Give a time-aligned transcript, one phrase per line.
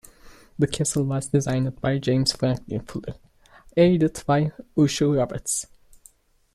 [0.57, 3.13] The castle was designed by James Franklin Fuller,
[3.77, 5.67] aided by Ussher Roberts.